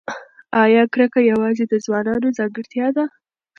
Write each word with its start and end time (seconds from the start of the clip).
ایا 0.63 0.83
کرکه 0.93 1.21
یوازې 1.31 1.63
د 1.67 1.73
ځوانانو 1.85 2.27
ځانګړتیا 2.37 2.87
ده؟ 2.97 3.05